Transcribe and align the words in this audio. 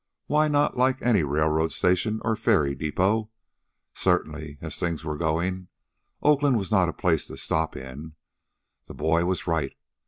Why 0.25 0.47
not 0.47 0.75
like 0.75 0.99
any 1.03 1.21
railroad 1.21 1.71
station 1.71 2.21
or 2.25 2.35
ferry 2.35 2.73
depot! 2.73 3.29
Certainly, 3.93 4.57
as 4.59 4.79
things 4.79 5.05
were 5.05 5.15
going, 5.15 5.67
Oakland 6.23 6.57
was 6.57 6.71
not 6.71 6.89
a 6.89 6.91
place 6.93 7.27
to 7.27 7.37
stop 7.37 7.77
in. 7.77 8.15
The 8.87 8.95
boy 8.95 9.25
was 9.25 9.45
right. 9.45 9.75